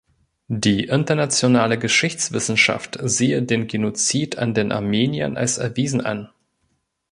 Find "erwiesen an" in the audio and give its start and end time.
5.59-6.29